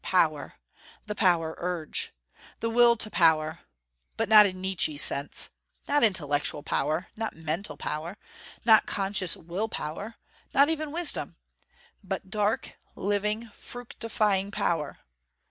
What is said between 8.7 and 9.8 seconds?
conscious will